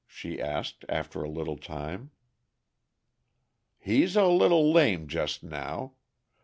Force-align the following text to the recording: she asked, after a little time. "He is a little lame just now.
she 0.07 0.41
asked, 0.41 0.83
after 0.89 1.21
a 1.21 1.29
little 1.29 1.57
time. 1.57 2.09
"He 3.77 4.01
is 4.01 4.15
a 4.15 4.25
little 4.25 4.71
lame 4.73 5.07
just 5.07 5.43
now. 5.43 5.93